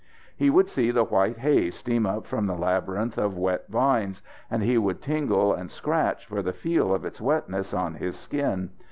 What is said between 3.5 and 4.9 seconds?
vines, and he